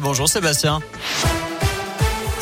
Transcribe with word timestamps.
Bonjour 0.00 0.28
Sébastien. 0.28 0.80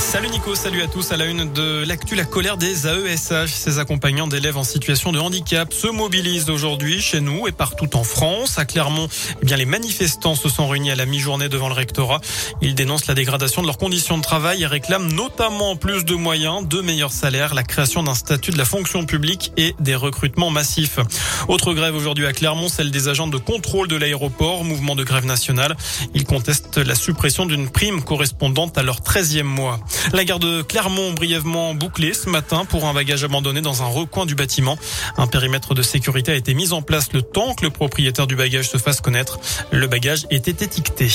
Salut 0.08 0.30
Nico, 0.30 0.54
salut 0.54 0.80
à 0.80 0.86
tous. 0.86 1.12
À 1.12 1.18
la 1.18 1.26
une 1.26 1.52
de 1.52 1.84
l'actu, 1.86 2.14
la 2.14 2.24
colère 2.24 2.56
des 2.56 2.86
AESH. 2.86 3.52
Ces 3.52 3.78
accompagnants 3.78 4.26
d'élèves 4.26 4.56
en 4.56 4.64
situation 4.64 5.12
de 5.12 5.18
handicap 5.18 5.70
se 5.70 5.86
mobilisent 5.86 6.48
aujourd'hui 6.48 6.98
chez 6.98 7.20
nous 7.20 7.46
et 7.46 7.52
partout 7.52 7.94
en 7.94 8.04
France. 8.04 8.58
À 8.58 8.64
Clermont, 8.64 9.06
eh 9.42 9.44
bien, 9.44 9.58
les 9.58 9.66
manifestants 9.66 10.34
se 10.34 10.48
sont 10.48 10.66
réunis 10.66 10.90
à 10.90 10.96
la 10.96 11.04
mi-journée 11.04 11.50
devant 11.50 11.68
le 11.68 11.74
rectorat. 11.74 12.22
Ils 12.62 12.74
dénoncent 12.74 13.06
la 13.06 13.14
dégradation 13.14 13.60
de 13.60 13.66
leurs 13.66 13.76
conditions 13.76 14.16
de 14.16 14.22
travail 14.22 14.62
et 14.62 14.66
réclament 14.66 15.12
notamment 15.12 15.76
plus 15.76 16.06
de 16.06 16.14
moyens, 16.14 16.66
de 16.66 16.80
meilleurs 16.80 17.12
salaires, 17.12 17.52
la 17.52 17.62
création 17.62 18.02
d'un 18.02 18.14
statut 18.14 18.50
de 18.50 18.56
la 18.58 18.64
fonction 18.64 19.04
publique 19.04 19.52
et 19.58 19.74
des 19.78 19.94
recrutements 19.94 20.50
massifs. 20.50 21.00
Autre 21.48 21.74
grève 21.74 21.94
aujourd'hui 21.94 22.24
à 22.24 22.32
Clermont, 22.32 22.70
celle 22.70 22.90
des 22.90 23.08
agents 23.08 23.28
de 23.28 23.36
contrôle 23.36 23.88
de 23.88 23.96
l'aéroport, 23.96 24.64
mouvement 24.64 24.96
de 24.96 25.04
grève 25.04 25.26
nationale. 25.26 25.76
Ils 26.14 26.24
contestent 26.24 26.78
la 26.78 26.94
suppression 26.94 27.44
d'une 27.44 27.68
prime 27.68 28.02
correspondante 28.02 28.78
à 28.78 28.82
leur 28.82 29.00
13e 29.00 29.42
mois. 29.42 29.78
La 30.12 30.24
gare 30.24 30.38
de 30.38 30.62
Clermont 30.62 31.12
brièvement 31.12 31.74
bouclée 31.74 32.14
ce 32.14 32.28
matin 32.28 32.64
pour 32.64 32.86
un 32.86 32.94
bagage 32.94 33.24
abandonné 33.24 33.60
dans 33.60 33.82
un 33.82 33.86
recoin 33.86 34.26
du 34.26 34.34
bâtiment. 34.34 34.78
Un 35.16 35.26
périmètre 35.26 35.74
de 35.74 35.82
sécurité 35.82 36.32
a 36.32 36.34
été 36.34 36.54
mis 36.54 36.72
en 36.72 36.82
place 36.82 37.12
le 37.12 37.22
temps 37.22 37.54
que 37.54 37.64
le 37.64 37.70
propriétaire 37.70 38.26
du 38.26 38.36
bagage 38.36 38.68
se 38.68 38.78
fasse 38.78 39.00
connaître. 39.00 39.38
Le 39.70 39.86
bagage 39.86 40.26
était 40.30 40.64
étiqueté. 40.64 41.08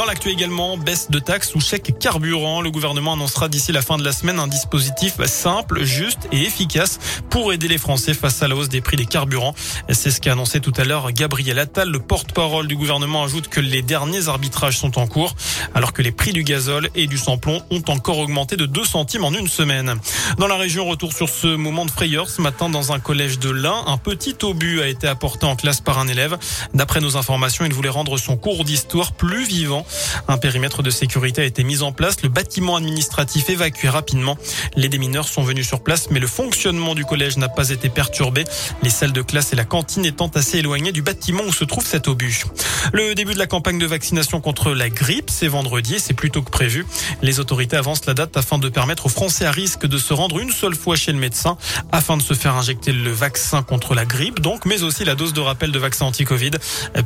Dans 0.00 0.06
l'actu 0.06 0.30
également, 0.30 0.78
baisse 0.78 1.10
de 1.10 1.18
taxes 1.18 1.54
ou 1.54 1.60
chèque 1.60 1.98
carburant. 1.98 2.62
Le 2.62 2.70
gouvernement 2.70 3.12
annoncera 3.12 3.50
d'ici 3.50 3.70
la 3.70 3.82
fin 3.82 3.98
de 3.98 4.02
la 4.02 4.12
semaine 4.12 4.38
un 4.38 4.48
dispositif 4.48 5.22
simple, 5.26 5.84
juste 5.84 6.26
et 6.32 6.40
efficace 6.40 6.98
pour 7.28 7.52
aider 7.52 7.68
les 7.68 7.76
Français 7.76 8.14
face 8.14 8.42
à 8.42 8.48
la 8.48 8.56
hausse 8.56 8.70
des 8.70 8.80
prix 8.80 8.96
des 8.96 9.04
carburants. 9.04 9.54
C'est 9.90 10.10
ce 10.10 10.22
qu'a 10.22 10.32
annoncé 10.32 10.60
tout 10.60 10.72
à 10.78 10.84
l'heure 10.84 11.12
Gabriel 11.12 11.58
Attal. 11.58 11.90
Le 11.90 11.98
porte-parole 11.98 12.66
du 12.66 12.76
gouvernement 12.76 13.24
ajoute 13.24 13.48
que 13.48 13.60
les 13.60 13.82
derniers 13.82 14.28
arbitrages 14.28 14.78
sont 14.78 14.98
en 14.98 15.06
cours, 15.06 15.34
alors 15.74 15.92
que 15.92 16.00
les 16.00 16.12
prix 16.12 16.32
du 16.32 16.44
gazole 16.44 16.88
et 16.94 17.06
du 17.06 17.18
samplon 17.18 17.62
ont 17.70 17.82
encore 17.88 18.20
augmenté 18.20 18.56
de 18.56 18.64
2 18.64 18.82
centimes 18.86 19.24
en 19.24 19.32
une 19.34 19.48
semaine. 19.48 19.96
Dans 20.38 20.46
la 20.46 20.56
région, 20.56 20.86
retour 20.86 21.12
sur 21.12 21.28
ce 21.28 21.48
moment 21.48 21.84
de 21.84 21.90
frayeur. 21.90 22.30
Ce 22.30 22.40
matin, 22.40 22.70
dans 22.70 22.92
un 22.92 23.00
collège 23.00 23.38
de 23.38 23.50
l'Ain, 23.50 23.84
un 23.86 23.98
petit 23.98 24.36
obus 24.44 24.80
a 24.80 24.88
été 24.88 25.06
apporté 25.06 25.44
en 25.44 25.56
classe 25.56 25.82
par 25.82 25.98
un 25.98 26.08
élève. 26.08 26.38
D'après 26.72 27.00
nos 27.00 27.18
informations, 27.18 27.66
il 27.66 27.74
voulait 27.74 27.90
rendre 27.90 28.16
son 28.16 28.38
cours 28.38 28.64
d'histoire 28.64 29.12
plus 29.12 29.44
vivant 29.44 29.84
un 30.28 30.38
périmètre 30.38 30.82
de 30.82 30.90
sécurité 30.90 31.42
a 31.42 31.44
été 31.44 31.64
mis 31.64 31.82
en 31.82 31.92
place, 31.92 32.22
le 32.22 32.28
bâtiment 32.28 32.76
administratif 32.76 33.50
évacué 33.50 33.88
rapidement. 33.88 34.36
Les 34.76 34.88
démineurs 34.88 35.28
sont 35.28 35.42
venus 35.42 35.66
sur 35.66 35.82
place, 35.82 36.10
mais 36.10 36.20
le 36.20 36.26
fonctionnement 36.26 36.94
du 36.94 37.04
collège 37.04 37.36
n'a 37.36 37.48
pas 37.48 37.70
été 37.70 37.88
perturbé. 37.88 38.44
Les 38.82 38.90
salles 38.90 39.12
de 39.12 39.22
classe 39.22 39.52
et 39.52 39.56
la 39.56 39.64
cantine 39.64 40.04
étant 40.04 40.28
assez 40.28 40.58
éloignées 40.58 40.92
du 40.92 41.02
bâtiment 41.02 41.42
où 41.46 41.52
se 41.52 41.64
trouve 41.64 41.86
cet 41.86 42.08
obus. 42.08 42.44
Le 42.92 43.14
début 43.14 43.34
de 43.34 43.38
la 43.38 43.46
campagne 43.46 43.78
de 43.78 43.86
vaccination 43.86 44.40
contre 44.40 44.70
la 44.72 44.88
grippe, 44.88 45.30
c'est 45.30 45.48
vendredi 45.48 45.98
c'est 45.98 46.14
plus 46.14 46.30
tôt 46.30 46.42
que 46.42 46.50
prévu. 46.50 46.86
Les 47.22 47.40
autorités 47.40 47.76
avancent 47.76 48.06
la 48.06 48.14
date 48.14 48.36
afin 48.36 48.58
de 48.58 48.68
permettre 48.68 49.06
aux 49.06 49.10
Français 49.10 49.46
à 49.46 49.50
risque 49.50 49.86
de 49.86 49.98
se 49.98 50.12
rendre 50.12 50.38
une 50.38 50.50
seule 50.50 50.74
fois 50.74 50.96
chez 50.96 51.12
le 51.12 51.18
médecin 51.18 51.56
afin 51.92 52.16
de 52.16 52.22
se 52.22 52.34
faire 52.34 52.56
injecter 52.56 52.92
le 52.92 53.10
vaccin 53.10 53.62
contre 53.62 53.94
la 53.94 54.04
grippe, 54.04 54.40
donc, 54.40 54.64
mais 54.66 54.82
aussi 54.82 55.04
la 55.04 55.14
dose 55.14 55.32
de 55.32 55.40
rappel 55.40 55.72
de 55.72 55.78
vaccin 55.78 56.06
anti-Covid. 56.06 56.52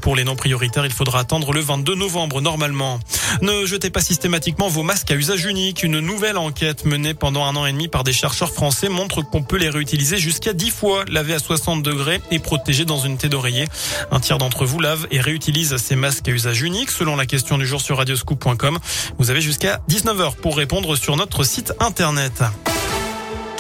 Pour 0.01 0.17
les 0.17 0.25
non 0.25 0.37
prioritaires, 0.37 0.87
il 0.87 0.93
faudra 0.93 1.21
attendre 1.21 1.53
le 1.53 1.61
22 1.61 1.95
novembre 1.95 2.41
normalement 2.41 2.64
ne 2.69 3.67
jetez 3.67 3.91
pas 3.91 4.01
systématiquement 4.01 4.69
vos 4.69 4.83
masques 4.83 5.11
à 5.11 5.15
usage 5.15 5.45
unique. 5.45 5.83
Une 5.83 6.01
nouvelle 6.01 6.39
enquête 6.39 6.85
menée 6.85 7.15
pendant 7.15 7.45
un 7.45 7.57
an 7.57 7.67
et 7.67 7.73
demi 7.73 7.89
par 7.89 8.05
des 8.05 8.13
chercheurs 8.13 8.51
français 8.51 8.89
montre 8.89 9.23
qu'on 9.23 9.43
peut 9.43 9.57
les 9.57 9.69
réutiliser 9.69 10.17
jusqu'à 10.17 10.53
10 10.53 10.71
fois, 10.71 11.05
lavés 11.09 11.35
à 11.35 11.39
60 11.39 11.83
degrés 11.83 12.21
et 12.31 12.39
protégés 12.39 12.85
dans 12.85 12.99
une 12.99 13.17
thé 13.17 13.29
d'oreiller. 13.29 13.67
Un 14.11 14.21
tiers 14.21 14.39
d'entre 14.39 14.65
vous 14.65 14.81
lave 14.81 15.07
et 15.11 15.21
réutilise 15.21 15.77
ces 15.77 15.97
masques 15.97 16.29
à 16.29 16.33
usage 16.33 16.63
unique. 16.63 16.91
Selon 16.91 17.17
la 17.17 17.27
question 17.27 17.59
du 17.59 17.67
jour 17.67 17.81
sur 17.81 17.99
radioscoop.com, 17.99 18.79
vous 19.19 19.31
avez 19.31 19.41
jusqu'à 19.41 19.81
19h 19.89 20.37
pour 20.37 20.57
répondre 20.57 20.97
sur 20.97 21.17
notre 21.17 21.45
site 21.45 21.73
internet. 21.81 22.43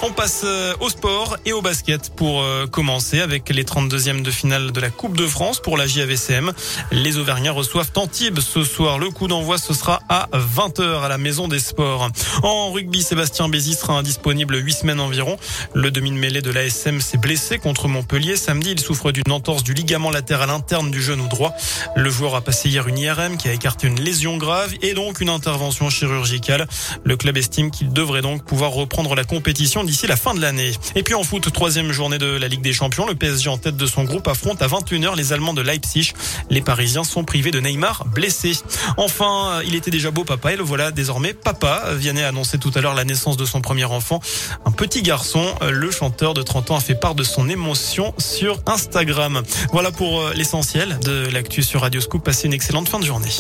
On 0.06 0.12
passe 0.12 0.42
euh, 0.44 0.74
au 0.80 0.90
sport 0.90 1.38
et 1.46 1.54
au 1.54 1.62
basket 1.62 2.10
pour 2.14 2.42
euh, 2.42 2.66
commencer 2.66 3.22
avec 3.22 3.48
les 3.48 3.64
32e 3.64 4.20
de 4.20 4.30
finale 4.30 4.70
de 4.70 4.78
la 4.78 4.90
Coupe 4.90 5.16
de 5.16 5.26
France 5.26 5.60
pour 5.60 5.78
la 5.78 5.86
JAVCM. 5.86 6.52
Les 6.92 7.16
Auvergnats 7.16 7.52
reçoivent 7.52 7.90
Antibes 7.94 8.40
ce 8.40 8.64
soir. 8.64 8.98
Le 8.98 9.08
coup 9.08 9.28
d'envoi 9.28 9.56
ce 9.56 9.72
sera 9.72 10.00
à 10.10 10.28
20h 10.34 11.00
à 11.00 11.08
la 11.08 11.16
Maison 11.16 11.48
des 11.48 11.58
Sports. 11.58 12.10
En 12.42 12.70
rugby, 12.70 13.02
Sébastien 13.02 13.48
Bézi 13.48 13.72
sera 13.72 13.94
indisponible 13.94 14.62
8 14.62 14.72
semaines 14.74 15.00
environ. 15.00 15.38
Le 15.72 15.90
demi 15.90 16.10
de 16.10 16.16
mêlée 16.16 16.42
de 16.42 16.50
l'ASM 16.50 17.00
s'est 17.00 17.16
blessé 17.16 17.56
contre 17.56 17.88
Montpellier. 17.88 18.36
Samedi, 18.36 18.72
il 18.72 18.80
souffre 18.80 19.10
d'une 19.10 19.32
entorse 19.32 19.64
du 19.64 19.72
ligament 19.72 20.10
latéral 20.10 20.50
interne 20.50 20.90
du 20.90 21.00
genou 21.00 21.28
droit. 21.28 21.54
Le 21.96 22.10
joueur 22.10 22.34
a 22.34 22.42
passé 22.42 22.68
hier 22.68 22.86
une 22.88 22.98
IRM 22.98 23.38
qui 23.38 23.48
a 23.48 23.54
écarté 23.54 23.86
une 23.86 24.00
lésion 24.00 24.36
grave 24.36 24.74
et 24.82 24.92
donc 24.92 25.22
une 25.22 25.30
intervention 25.30 25.88
chirurgicale. 25.88 26.68
Le 27.04 27.16
club 27.16 27.38
estime 27.38 27.70
qu'il 27.70 27.90
devrait 27.90 28.20
donc 28.20 28.44
pouvoir 28.44 28.72
reprendre 28.72 29.14
la 29.14 29.24
compétition 29.24 29.82
d'ici 29.94 30.08
la 30.08 30.16
fin 30.16 30.34
de 30.34 30.40
l'année. 30.40 30.72
Et 30.96 31.04
puis 31.04 31.14
en 31.14 31.22
foot, 31.22 31.52
troisième 31.52 31.92
journée 31.92 32.18
de 32.18 32.26
la 32.26 32.48
Ligue 32.48 32.62
des 32.62 32.72
Champions, 32.72 33.06
le 33.06 33.14
PSG 33.14 33.48
en 33.48 33.58
tête 33.58 33.76
de 33.76 33.86
son 33.86 34.02
groupe 34.02 34.26
affronte 34.26 34.60
à 34.60 34.66
21h 34.66 35.14
les 35.16 35.32
Allemands 35.32 35.54
de 35.54 35.62
Leipzig. 35.62 36.14
Les 36.50 36.62
Parisiens 36.62 37.04
sont 37.04 37.22
privés 37.22 37.52
de 37.52 37.60
Neymar 37.60 38.04
blessé. 38.06 38.58
Enfin, 38.96 39.60
il 39.64 39.76
était 39.76 39.92
déjà 39.92 40.10
beau 40.10 40.24
papa 40.24 40.52
et 40.52 40.56
le 40.56 40.64
voilà 40.64 40.90
désormais 40.90 41.32
papa. 41.32 41.94
Vianney 41.94 42.24
a 42.24 42.28
annoncé 42.30 42.58
tout 42.58 42.72
à 42.74 42.80
l'heure 42.80 42.94
la 42.94 43.04
naissance 43.04 43.36
de 43.36 43.44
son 43.44 43.60
premier 43.60 43.84
enfant, 43.84 44.20
un 44.64 44.72
petit 44.72 45.02
garçon. 45.02 45.54
Le 45.62 45.92
chanteur 45.92 46.34
de 46.34 46.42
30 46.42 46.72
ans 46.72 46.76
a 46.76 46.80
fait 46.80 46.96
part 46.96 47.14
de 47.14 47.22
son 47.22 47.48
émotion 47.48 48.14
sur 48.18 48.58
Instagram. 48.66 49.44
Voilà 49.70 49.92
pour 49.92 50.22
euh, 50.22 50.32
l'essentiel 50.34 50.98
de 51.04 51.28
l'actu 51.30 51.62
sur 51.62 51.82
Radio 51.82 52.00
Scoop. 52.00 52.24
Passez 52.24 52.48
une 52.48 52.52
excellente 52.52 52.88
fin 52.88 52.98
de 52.98 53.06
journée. 53.06 53.30